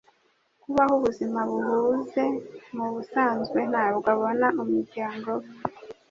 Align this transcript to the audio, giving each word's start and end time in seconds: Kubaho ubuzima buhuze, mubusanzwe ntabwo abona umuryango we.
Kubaho 0.61 0.93
ubuzima 0.99 1.39
buhuze, 1.49 2.23
mubusanzwe 2.75 3.59
ntabwo 3.71 4.07
abona 4.15 4.47
umuryango 4.61 5.29
we. 5.39 5.47